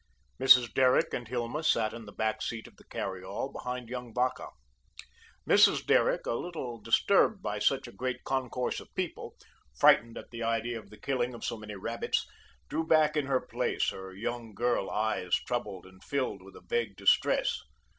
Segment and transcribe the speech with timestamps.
[0.41, 0.73] Mrs.
[0.73, 4.47] Derrick and Hilma sat in the back seat of the carry all, behind young Vacca.
[5.47, 5.85] Mrs.
[5.85, 9.35] Derrick, a little disturbed by such a great concourse of people,
[9.77, 12.25] frightened at the idea of the killing of so many rabbits,
[12.67, 16.95] drew back in her place, her young girl eyes troubled and filled with a vague
[16.95, 17.59] distress.